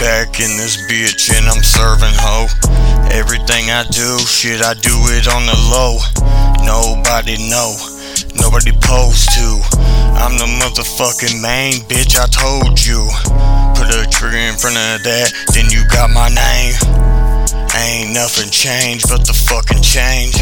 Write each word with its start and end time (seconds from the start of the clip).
back 0.00 0.40
in 0.40 0.56
this 0.56 0.80
bitch 0.88 1.28
and 1.28 1.44
I'm 1.44 1.62
serving 1.62 2.16
ho. 2.16 2.48
Everything 3.12 3.68
I 3.68 3.84
do, 3.92 4.16
shit, 4.24 4.64
I 4.64 4.72
do 4.72 4.96
it 5.12 5.28
on 5.28 5.44
the 5.44 5.58
low. 5.68 6.00
Nobody 6.64 7.36
know, 7.52 7.76
nobody 8.40 8.72
post 8.80 9.28
to. 9.36 9.60
I'm 10.16 10.40
the 10.40 10.48
motherfucking 10.56 11.36
main 11.44 11.84
bitch, 11.84 12.16
I 12.16 12.24
told 12.32 12.80
you. 12.80 13.04
Put 13.76 13.92
a 13.92 14.08
trigger 14.08 14.40
in 14.40 14.56
front 14.56 14.80
of 14.80 15.04
that, 15.04 15.28
then 15.52 15.68
you 15.68 15.84
got 15.92 16.08
my 16.08 16.32
name. 16.32 16.72
Ain't 17.76 18.16
nothing 18.16 18.48
changed 18.48 19.04
but 19.08 19.26
the 19.28 19.36
fucking 19.36 19.84
change 19.84 20.40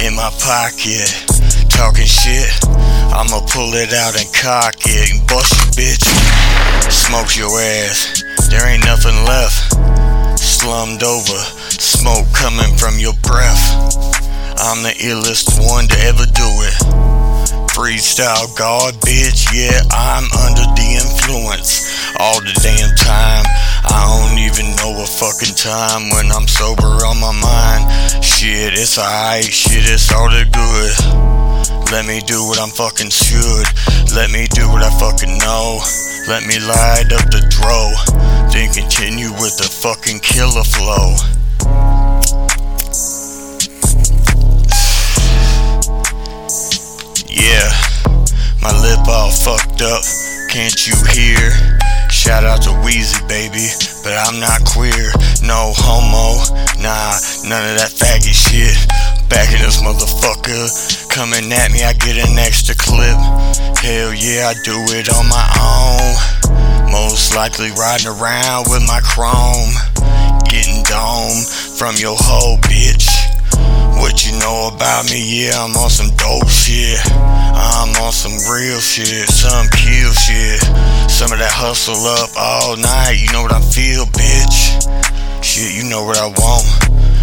in 0.00 0.16
my 0.16 0.32
pocket. 0.40 1.12
Talking 1.68 2.08
shit, 2.08 2.48
I'ma 3.12 3.44
pull 3.52 3.76
it 3.76 3.92
out 3.92 4.16
and 4.16 4.32
cock 4.32 4.80
it 4.80 5.12
and 5.12 5.20
bust 5.28 5.52
you, 5.52 5.84
bitch. 5.84 6.11
Smoke 6.92 7.36
your 7.36 7.48
ass, 7.58 8.22
there 8.50 8.68
ain't 8.68 8.84
nothing 8.84 9.16
left. 9.24 9.72
Slummed 10.38 11.02
over, 11.02 11.40
smoke 11.80 12.28
coming 12.34 12.76
from 12.76 12.98
your 12.98 13.14
breath. 13.24 13.64
I'm 14.60 14.84
the 14.84 14.94
illest 15.00 15.56
one 15.58 15.88
to 15.88 15.98
ever 16.04 16.26
do 16.28 16.48
it. 16.68 16.76
Freestyle 17.72 18.52
God, 18.56 18.94
bitch, 19.00 19.48
yeah, 19.48 19.80
I'm 19.90 20.28
under 20.44 20.68
the 20.76 21.00
influence 21.00 21.88
all 22.20 22.38
the 22.40 22.52
damn 22.60 22.94
time. 22.96 23.44
I 23.88 24.04
don't 24.12 24.38
even 24.38 24.76
know 24.76 25.02
a 25.02 25.06
fucking 25.06 25.56
time 25.56 26.10
when 26.10 26.30
I'm 26.30 26.46
sober 26.46 27.00
on 27.08 27.18
my 27.18 27.32
mind. 27.32 28.22
Shit, 28.22 28.74
it's 28.76 28.98
alright, 28.98 29.44
shit, 29.44 29.88
it's 29.88 30.12
all 30.12 30.28
the 30.28 30.44
good. 30.44 30.92
Let 31.90 32.06
me 32.06 32.20
do 32.20 32.44
what 32.44 32.60
I'm 32.60 32.70
fucking 32.70 33.10
should. 33.10 33.66
Let 34.14 34.30
me 34.30 34.46
do 34.52 34.68
what 34.68 34.82
I 34.82 34.90
fucking 35.00 35.38
know. 35.38 35.80
Let 36.28 36.46
me 36.46 36.60
light 36.60 37.12
up 37.12 37.30
the 37.30 37.42
throw. 37.50 37.90
Then 38.52 38.72
continue 38.72 39.32
with 39.32 39.56
the 39.56 39.64
fucking 39.64 40.20
killer 40.20 40.62
flow. 40.62 41.16
Yeah, 47.28 47.68
my 48.62 48.70
lip 48.80 49.08
all 49.08 49.32
fucked 49.32 49.82
up. 49.82 50.04
Can't 50.48 50.86
you 50.86 50.94
hear? 51.12 51.81
Shout 52.22 52.44
out 52.44 52.62
to 52.62 52.70
Weezy, 52.86 53.18
baby, 53.26 53.66
but 54.06 54.14
I'm 54.14 54.38
not 54.38 54.62
queer. 54.62 55.10
No 55.42 55.74
homo, 55.74 56.38
nah, 56.78 57.18
none 57.50 57.66
of 57.66 57.74
that 57.82 57.90
faggot 57.90 58.30
shit. 58.30 58.78
Back 59.26 59.50
in 59.50 59.58
this 59.58 59.82
motherfucker, 59.82 60.70
coming 61.10 61.50
at 61.50 61.72
me, 61.74 61.82
I 61.82 61.92
get 61.98 62.22
an 62.22 62.38
extra 62.38 62.78
clip. 62.78 63.18
Hell 63.82 64.14
yeah, 64.14 64.46
I 64.46 64.54
do 64.62 64.78
it 64.94 65.10
on 65.10 65.26
my 65.26 65.48
own. 65.58 66.94
Most 66.94 67.34
likely 67.34 67.74
riding 67.74 68.06
around 68.06 68.70
with 68.70 68.86
my 68.86 69.02
chrome. 69.02 69.74
Getting 70.46 70.86
dome 70.86 71.42
from 71.74 71.98
your 71.98 72.14
hoe, 72.14 72.54
bitch. 72.62 73.10
What 73.98 74.22
you 74.22 74.38
know 74.38 74.70
about 74.70 75.10
me? 75.10 75.18
Yeah, 75.18 75.58
I'm 75.58 75.74
on 75.74 75.90
some 75.90 76.14
dope 76.14 76.46
shit. 76.46 77.02
I'm 77.10 77.91
real 78.62 78.80
shit, 78.80 79.28
some 79.28 79.66
kill 79.74 80.12
shit. 80.14 80.62
Some 81.10 81.34
of 81.34 81.38
that 81.42 81.50
hustle 81.50 81.98
up 82.06 82.30
all 82.38 82.76
night. 82.76 83.18
You 83.18 83.26
know 83.34 83.42
what 83.42 83.50
I 83.50 83.60
feel, 83.60 84.06
bitch. 84.14 84.78
Shit, 85.42 85.74
you 85.74 85.90
know 85.90 86.04
what 86.04 86.18
I 86.18 86.30
want. 86.30 86.66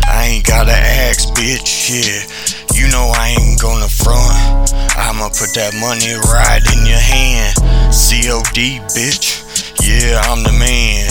I 0.03 0.35
ain't 0.35 0.45
gotta 0.45 0.75
ask, 0.75 1.31
bitch. 1.39 1.63
Shit, 1.63 2.27
you 2.75 2.91
know 2.91 3.07
I 3.15 3.39
ain't 3.39 3.61
gonna 3.61 3.87
front. 3.87 4.75
I'ma 4.99 5.31
put 5.31 5.55
that 5.55 5.71
money 5.79 6.11
right 6.27 6.63
in 6.75 6.83
your 6.83 6.99
hand. 6.99 7.55
COD, 7.95 8.83
bitch. 8.91 9.39
Yeah, 9.79 10.19
I'm 10.27 10.43
the 10.43 10.51
man. 10.59 11.07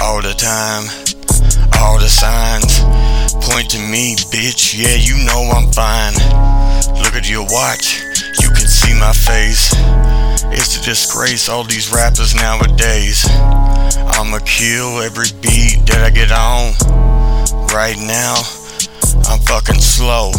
All 0.00 0.22
the 0.22 0.32
time, 0.32 0.88
all 1.76 1.98
the 1.98 2.08
signs 2.08 2.80
point 3.46 3.70
to 3.70 3.78
me, 3.78 4.16
bitch. 4.32 4.74
Yeah, 4.74 4.96
you 4.96 5.24
know 5.24 5.50
I'm 5.54 5.70
fine. 5.72 6.14
Look 7.02 7.14
at 7.14 7.28
your 7.30 7.46
watch, 7.48 8.02
see 8.76 8.92
my 8.92 9.12
face. 9.12 9.72
It's 10.52 10.76
a 10.76 10.82
disgrace, 10.84 11.48
all 11.48 11.64
these 11.64 11.90
rappers 11.90 12.34
nowadays. 12.34 13.24
I'ma 14.12 14.38
kill 14.44 15.00
every 15.00 15.32
beat 15.40 15.80
that 15.88 16.04
I 16.04 16.10
get 16.12 16.28
on. 16.28 16.76
Right 17.72 17.96
now, 17.96 18.36
I'm 19.32 19.40
fucking 19.48 19.80
slow. 19.80 20.30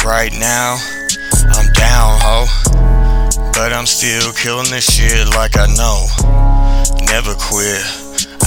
Right 0.00 0.32
now, 0.32 0.80
I'm 1.52 1.68
down, 1.76 2.10
ho. 2.24 2.48
But 3.52 3.76
I'm 3.76 3.86
still 3.86 4.32
killing 4.32 4.70
this 4.70 4.88
shit 4.88 5.28
like 5.36 5.56
I 5.58 5.68
know. 5.76 6.08
Never 7.12 7.36
quit, 7.36 7.84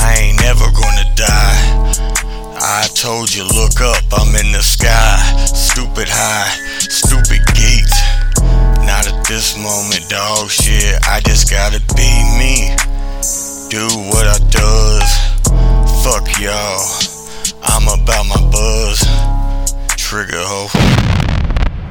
I 0.02 0.18
ain't 0.18 0.42
never 0.42 0.66
gonna 0.66 1.08
die. 1.14 1.62
I 2.58 2.90
told 2.96 3.32
you, 3.32 3.44
look 3.44 3.82
up, 3.82 4.02
I'm 4.18 4.34
in 4.34 4.52
dog 10.10 10.50
shit. 10.50 10.96
I 11.08 11.20
just 11.22 11.50
gotta 11.50 11.80
be 11.96 12.10
me. 12.38 12.76
Do 13.70 13.88
what 14.10 14.28
I 14.28 14.38
does. 14.50 15.10
Fuck 16.04 16.40
y'all. 16.40 16.82
I'm 17.64 17.88
about 17.88 18.26
my 18.28 18.42
buzz. 18.52 19.00
Trigger 19.98 20.44
ho. 20.44 20.68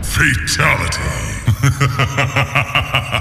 Fatality. 0.02 1.00